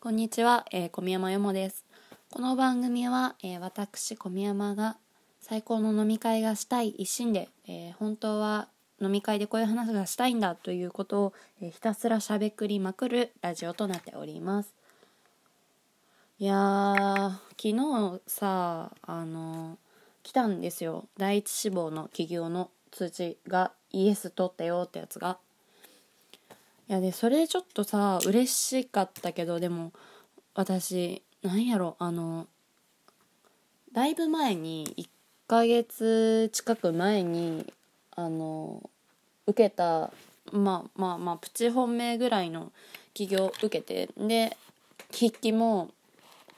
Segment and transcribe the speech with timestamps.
[0.00, 1.84] こんにちは、えー、小宮山よもです。
[2.30, 4.96] この番組は、えー私小宮山が
[5.40, 8.68] 最高の飲み会がしたい一心で、えー本当は
[9.02, 14.72] 飲み会でこういう話がしたいんだということを、えーひたすらしゃべくりまくるラジオとなっております。
[16.38, 19.78] いや昨日さあの
[20.22, 25.38] 来たんですよ第一志望の企業の通知がイエス取ったよってやつが。
[26.88, 29.92] いやでそれちょっとさ嬉しかったけどでも
[30.54, 32.46] 私なんやろあの
[33.92, 35.08] だいぶ前に1
[35.46, 37.70] ヶ月近く前に
[38.12, 38.88] あの
[39.46, 40.10] 受けた
[40.50, 42.72] まあまあまあプチ本命ぐらいの
[43.12, 44.56] 起業受けてで
[45.12, 45.90] 筆記も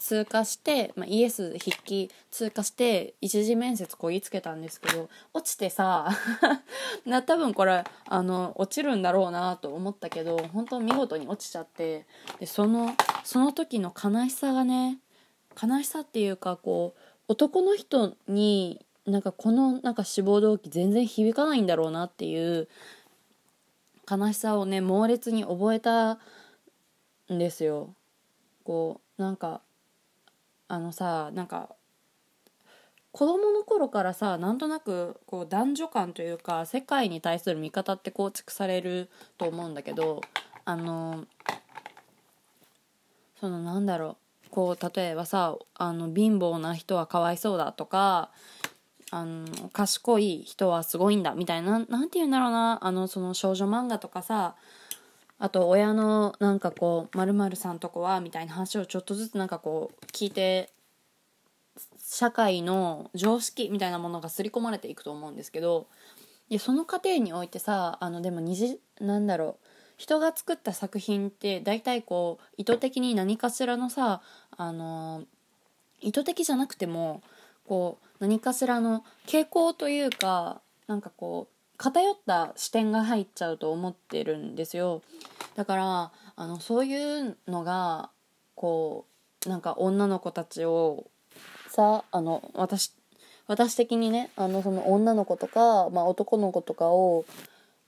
[0.00, 6.08] 通過して、まあ、イエス筆記通過して一次面接こぎつけたんですけど落ちてさ
[7.04, 12.06] な多分これあの落ちるんだろうなと思ったけど本当見事に落ちちゃって
[12.38, 14.98] でそのその時の悲しさがね
[15.62, 22.68] 悲しさっていうかこう男の人になんかこのなんか志望動機全然響かないんだろうなっていう
[24.10, 26.14] 悲しさをね猛烈に覚えた
[27.30, 27.94] んですよ。
[28.64, 29.60] こうなんか
[30.70, 31.74] あのさなんか
[33.10, 40.20] 子供の頃からさなんとなくこう男女間というか世界に対する見方って構築されると思うんだけど
[40.64, 41.24] あの
[43.40, 48.30] そのなんだろうこう例えばさあの貧乏な人はかわいそうだとか
[49.10, 54.54] あの賢い人はすごいんだみたいななんて言うんだろうなあのその少女漫画とかさ
[55.40, 60.70] あと親のなんかこう〇〇さんとこはみたいな話をちょっとずつなんかこう聞いて
[61.98, 65.86] 社会の常識みたいなものが刷り込まれていくと思うんですけど
[66.50, 74.20] でその過程においてさあのでも二次なんだろう人が作った作品って大体こう意図的に何かしらのさ
[74.56, 75.24] あの
[76.02, 77.22] 意図的じゃなくても
[77.66, 85.00] こう何かしらの傾向というかなんかこう偏った視点が入っちゃうと思ってるんですよ。
[85.56, 88.10] だからあのそういうのが
[88.54, 89.06] こ
[89.46, 91.06] うなんか女の子たちを
[91.70, 92.92] さあの私
[93.46, 97.24] 私的にねあのその女の子とか、まあ、男の子とかを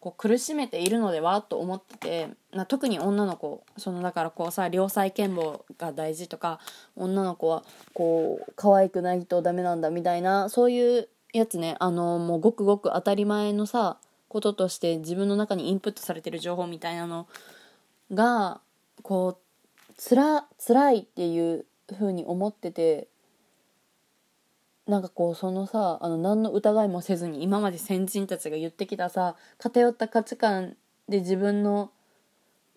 [0.01, 6.61] こう苦しめているのではと思っててな特に女の子そのだからこうさ良妻賢母が大事とか
[6.97, 11.77] 女の子はこう可愛くないとダメなんだみたいなそういうやつね。
[11.81, 13.99] あのもうごくごく当たり前のさ
[14.29, 17.27] こととして自分の中にインプットされてる情報みたいなの
[18.13, 18.61] が
[19.03, 23.09] こうつら辛いっていう風に思ってて
[24.87, 30.77] なんかこうそのさあの何の疑いもせずに今まで先人たちが言ってきたさ偏った価値観
[31.09, 31.91] で自分の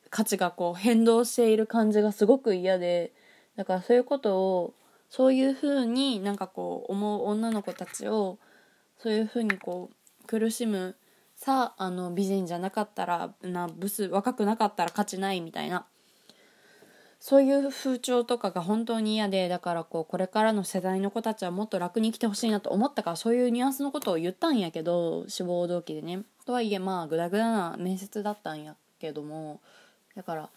[0.09, 3.11] 価値がこう変動している感じがすごく嫌で
[3.55, 4.73] だからそういうことを
[5.09, 8.37] そういう風になんかこう思う女の子たちを
[8.97, 9.89] そういう風にこ
[10.23, 10.95] う苦しむ
[11.35, 15.85] さあの美人じゃなかったらなブス若くなかったら価値ないみたいな。
[17.19, 26.21] そういう風潮とかが本当に嫌でだからこうこれからの世代の子たちはもっと楽に生きてほしいなと思ったからそういうニュアンスのことを言ったんやけど志望動機でね。
[26.45, 29.59] とはいえまあグダグダな面接だったんやけども
[30.15, 30.49] だから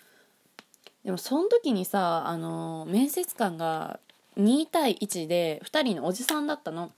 [1.04, 3.98] でもその時にさあの面接官が
[4.38, 6.92] 2対1で2人のおじさんだったの。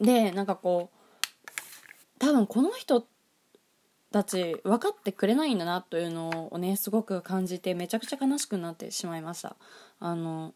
[0.00, 0.98] でなんかこう
[2.18, 3.06] 多分この人
[4.10, 9.56] たち分かってくれないんだなというのをねすごく感じてめちゃくちゃ悲しくなってしまいました
[10.00, 10.54] あの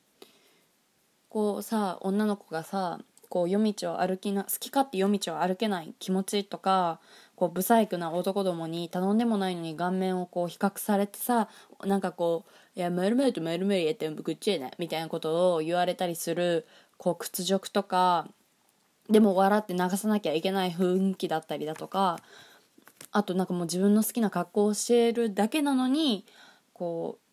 [1.28, 7.00] こうさ女の子がさこう夜道を歩きな好き勝手夜道を歩けない気持ちとか
[7.36, 11.48] こう不細工な男どもに頼んでもないのに顔面をこう比較されてさ
[11.84, 18.28] なんかこう「いや丸々と丸々やってぐっちゃいね」みたいなことを言われたりするこう屈辱とか
[19.10, 22.18] でも笑って流さなきゃいけない雰囲気だったりだとか
[23.12, 26.24] あとなんかもう自分の好きな格好をしてるだけなのに
[26.72, 27.24] こう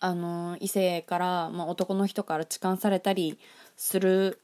[0.00, 3.38] あの異性から、まあ、男の人から痴漢されたり
[3.76, 4.40] する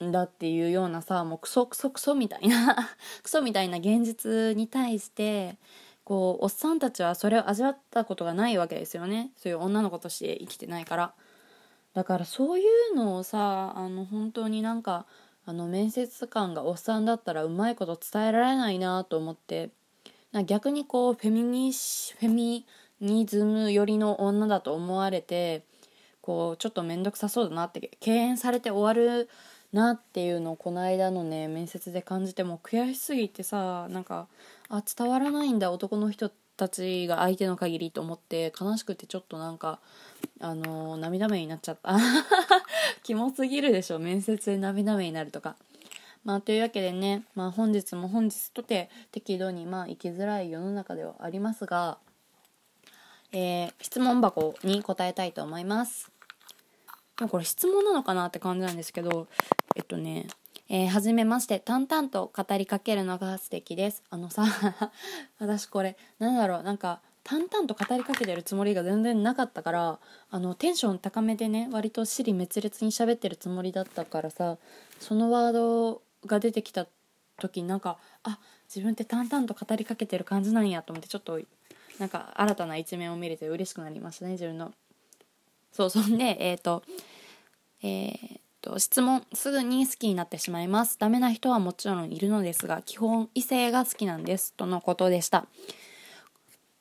[0.00, 2.76] だっていうようなさもうクソクソクソみたいな
[3.22, 5.56] クソみたいな現実に対して
[6.04, 9.32] こうおっさんたちはそれを味わったことがないわけですよね。
[9.36, 11.14] そういう女の子として生きてないから。
[11.94, 15.06] だからそういうのをさあの本当になんか
[15.46, 19.70] あの面接官がおっさんだったらうまいこと伝えられないなと思って
[20.44, 22.66] 逆にこうフェミニフェミ
[23.00, 25.62] ニズム寄りの女だと思われて
[26.20, 29.28] こうちょっと面倒くさそうだなって敬遠されて終わる
[29.72, 34.26] なっていうのをこの間のね面接で感じても悔しすぎてさなんか
[34.68, 39.78] あ伝わらないんだ男の人たちが相手の限りと思って悲しくてちょっとなんか
[40.40, 41.96] あのー涙目になっちゃった。
[43.02, 45.56] キモすぎるでしょ面接で涙目になるとか。
[46.24, 51.98] まあというわけでね、まあ、本日も本日とて適度にまあ生きづらい世の中ではありますが、
[53.32, 56.15] えー質問箱に答えたいと思います。
[57.16, 59.26] これ質問なのかなって感じなんですけど
[59.74, 60.26] えっとね
[60.68, 64.02] えー、はじめまして淡々と語りかけるのが素敵です。
[64.10, 64.44] あのさ
[65.38, 69.98] 私これなんだろうなんか淡々と語りかけてるつもりが全然なかったから
[70.30, 74.58] あのテンション高めでね割と尻滅裂に喋ってるつもりだったからさ
[74.98, 76.86] そのワードが出てきた
[77.38, 81.40] 時なんかあ自分って淡々と語りかけてる感じなんやと思ってちょっと
[81.98, 84.72] なんか新たな一面を見れて嬉しくなりましたね自分の。
[85.76, 86.82] そうそんでえっ、と
[87.82, 90.98] えーと質問すぐに好きになってしまいます。
[90.98, 95.46] ダメな人はもちろんいるのですが基本異性が好きなんですとのことでした、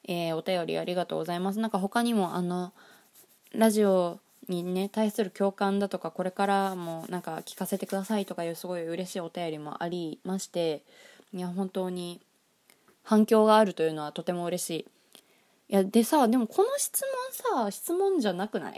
[0.07, 1.59] えーお便りありがとうございます。
[1.59, 2.73] なんか他にもあの
[3.53, 10.83] ラジオにね対する共感だとかこれからもなんか聞かせてくださいとかいうすごい嬉しいお便りもありまして
[11.33, 12.21] いや本当に
[13.03, 14.85] 反響があるというのはとても嬉しい。
[15.67, 17.01] いやでさでもこの質
[17.53, 18.75] 問さ質問じゃなくない？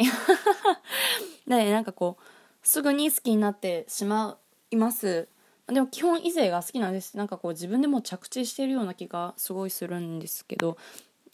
[1.47, 4.37] ねなんかこうすぐに好きになってしま
[4.71, 5.27] います。
[5.67, 7.17] でも基本異性が好きなんです。
[7.17, 10.77] なんかこう自分でも着地してるような気がすごいするんですけど。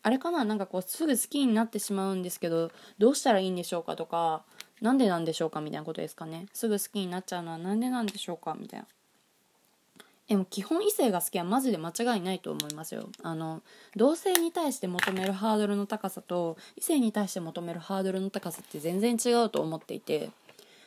[0.05, 0.43] あれかな？
[0.43, 4.43] なんかこうすぐ好きになってしまうんですけどどうしたらいいんでしょうかとか
[4.81, 6.47] なんでなんでしょうかみたいなことですかね。
[6.51, 8.87] すぐ好きになっちゃうのはなんでなんでしょうかみたいな。
[10.33, 13.07] でも基本異性が好きはマジで間違いないと思いますよ。
[13.21, 13.61] あの
[13.95, 20.31] 同性に対して求めるハードルの高さと異性に対して求めるハードルの高さって全然違うと思っていて。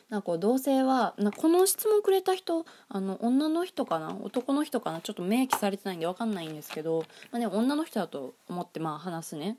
[0.09, 9.57] なんかこう同性はなこの質問くれた人あの女の人かな男の人かなちょっと明記されてないんで分かんないんですけど、まあね、女の人だと思ってまあ話すね。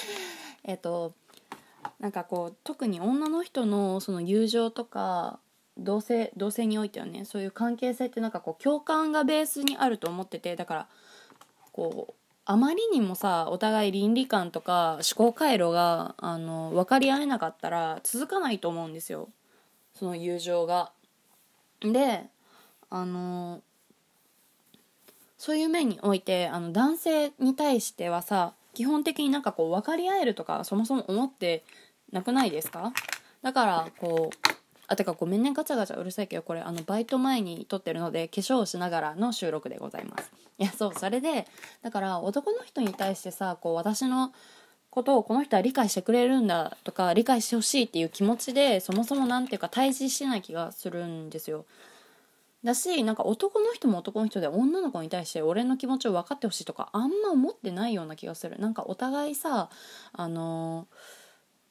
[0.64, 1.12] えっと
[1.98, 5.38] なんかこう特に女の人のその友情とか
[5.76, 10.86] 同性同性においてはねそういう関係性ってなんかこう共感がベースにあると思っててだから
[11.72, 19.28] こうあまりにもさお互い倫理観とか思考回路があの分かり合えなかったら続かないと思うんですよ
[19.94, 20.92] その友情が。
[21.80, 22.24] で
[22.90, 23.60] あの
[25.38, 31.64] そういう面においてあの男性に対してはさ基本的になんかこう分かり合えるとかそもそも思って
[32.12, 32.92] なくないですか？
[33.42, 34.53] だからこう
[34.86, 40.30] あてかごめんねガチャガチャうるさいけどこれあのバイト前に撮ってるので化粧をしながらの収録でございます。
[40.58, 41.46] いやそうそれで
[41.82, 44.32] だから男の人に対してさこう私の
[44.90, 51.64] ことをこの人は理解してくれるんだとか理解してほしいっていう気持ちでそもそも何ていうか対峙してない気がするんですよ。
[52.62, 58.58] だしなんか男の人も男の人で女の子に対して俺の気持ちを分かってほしいとかあんま思ってないような気がする。
[58.58, 59.68] なんかお互いさ
[60.12, 60.86] あの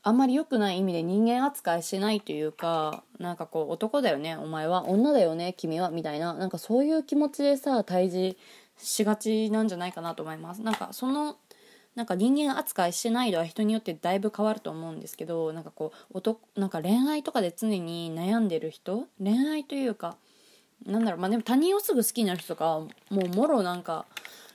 [0.05, 8.35] あんまり良くない意味で人間扱いしないというかなんかこう男だよねお前は女だよね君はみたいななんかそういう気持ちでさ対峙
[8.77, 10.61] しがちなんじゃないかなと思います。
[10.61, 11.37] なんかその
[11.95, 20.17] なんか人間扱いしない度は人によってだいぶ変わると思うんですけどなんかこう男なんか恋愛とかで常に悩んでる人恋愛というか
[20.85, 22.79] なんだろうまあでも他人をすぐ好きになる人とか
[23.09, 24.05] もうもろなんか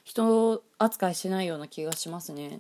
[0.03, 2.59] 人扱いしないような気がしますね。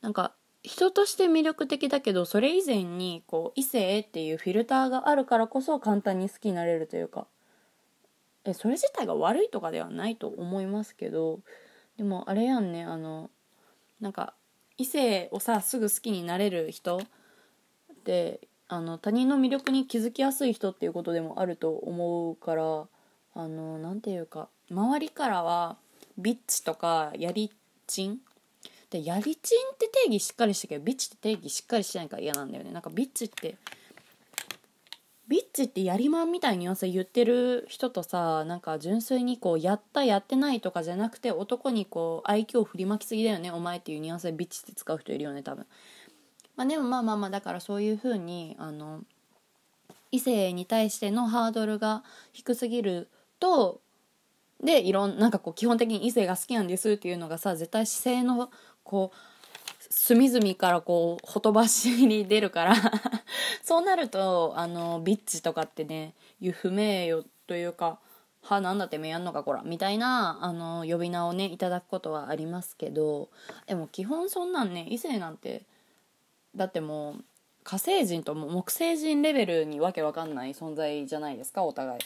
[0.00, 7.26] なんか人として魅力的だけどそれ以前にこう異性っていうフィルターがあるからこそ簡単に好きになれるというか。
[8.44, 11.40] えそれ自体が悪いとかではないと思いますけど
[11.96, 13.30] でもあれやんねあの
[14.00, 14.34] なんか
[14.78, 22.86] 異性をさすぐ好きになれる人ってあの他人の魅力に気づきやすい人っていうことでもあると思うから
[23.34, 25.76] あのなんていうか周りからは
[26.16, 27.52] ビッチとかやり
[27.86, 28.18] ちん
[28.90, 32.72] でやりちんって定義しっかりしたけどビッチって定義しっかりしてないから嫌なんだよね。
[32.72, 33.56] なんかビッチって
[35.28, 43.52] ビッチってやりまんみたいにさ言ってる人とさなんか純粋にこうやったやってないとかじゃなくて男にこう愛嬌振りまきすぎだよね。
[43.52, 45.66] お前っていうニュアンスでビッチって使う人いるよね多分。
[46.56, 49.04] まあでもまあまあまあだからそういう風にあの
[50.10, 53.80] 異性に対してのハードルが低すぎると
[54.62, 58.50] でいろんなんかこう基本的に異性が好きなんですっていうのがさ絶対姿勢の
[58.90, 59.16] こう
[59.88, 62.74] 隅々からこうほとばしに出るから
[63.62, 66.14] そうなるとあのビッチとかってね
[66.52, 68.00] 不名誉というか
[68.42, 73.28] 「はなんだてめえやんのかこら」みたいなあの呼び名をねいただくことはありますけど
[73.68, 75.62] でも基本そんなんね異性なんて
[76.56, 77.24] だってもう
[77.62, 82.00] 火星人とも木星人レベルにわけわかんない存在じゃないですかお互い。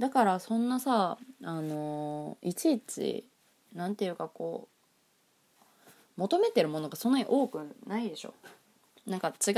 [0.00, 3.24] だからそんなさあのいちいち
[3.72, 4.73] なんていうかこう
[6.16, 8.34] 求めてるものがそんなに多くないでしょ。
[9.06, 9.56] なんか違う違う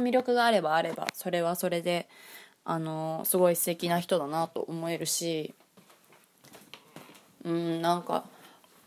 [0.00, 2.08] 魅力があればあればそれはそれで
[2.64, 5.52] あのすごい素敵な人だなと思えるし
[7.44, 8.24] うんなんか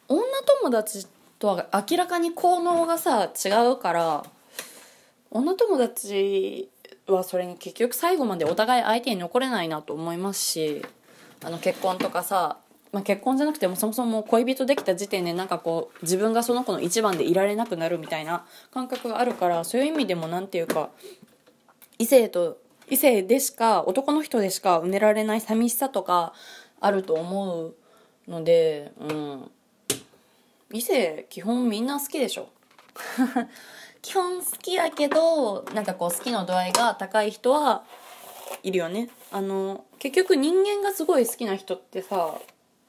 [0.08, 0.22] 女
[0.62, 1.08] 友達
[1.39, 4.25] とは明らかに効能がさ違うから
[5.29, 6.70] 女友達
[7.08, 10.86] はそれに結局最後までお互い相手に残れないなと思いますし
[11.43, 12.58] あの結婚とかさ、
[12.91, 20.89] まあ、結婚じゃなくてもそもそも恋人できた時点でなんかこう自分がその子の一番でいられなくなるみたいな感覚があるからそういう意味でも何て言うか
[21.98, 22.57] 異性と
[22.89, 26.33] 異性でしか男の人でしか埋められない寂しさとか
[26.81, 27.75] あると思う
[28.27, 29.51] のでうん。
[30.74, 32.50] 異性基本みんな好きでしょ。
[34.01, 37.83] 基本好きやけどなんかこう好きの度合いが高い人は
[38.63, 39.10] いるよね。
[39.31, 42.36] あの結局人間がすごい好きな人ってさ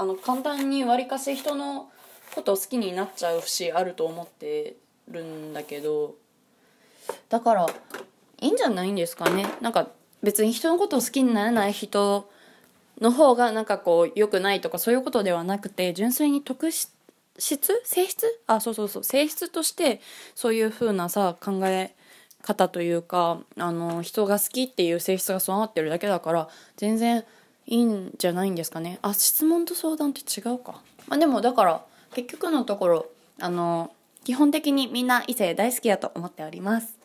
[0.02, 1.88] あの簡単にわりかし人の
[2.35, 4.75] ことを好きになっちゃう節あると思って
[5.09, 6.16] るんだけど。
[7.28, 7.66] だから
[8.40, 9.47] いいんじゃないんですかね。
[9.61, 9.90] なんか
[10.25, 12.28] 別に人のことを好きにならない人
[13.00, 16.90] の方がなんかこう良くないとかそういうことではなくて純粋に特質
[17.38, 18.40] 性質？
[18.49, 19.04] あそうそうそう。
[19.04, 20.00] 性質として
[20.35, 21.94] そういう風なさ考え
[22.42, 27.25] 方というかあの人が好きっていう性質が備わってるだけだから全然
[27.66, 28.99] いいんじゃないんですかね。
[29.02, 33.07] あ質問と相談って違うか、まあ、でもだから結局のところ
[33.40, 33.92] あの
[34.25, 37.02] 基本的にみんな異性大好きだと思っております。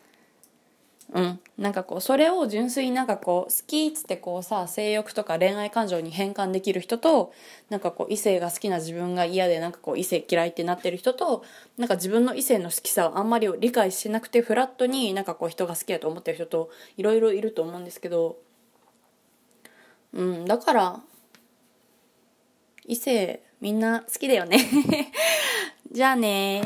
[1.14, 7.32] うん、なんかこうそれを純粋になんかこう好きっつってこうさ性欲とか恋愛感情に変換できる人と
[7.70, 11.44] なんかこう異性が好きな自分が嫌でなんかこう異性嫌いってなってる人と
[11.78, 18.36] なんか自分の異性の好きさをあんまり理解しなくてフラットになんかこう人が好きだと思ってる人といろいろいると思うんですけど
[20.12, 21.00] うんだから
[22.86, 24.58] 異性みんな好きだよね。
[25.90, 26.62] じゃあね。